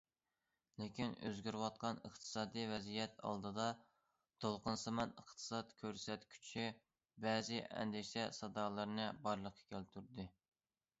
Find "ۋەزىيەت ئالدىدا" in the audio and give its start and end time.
2.71-3.67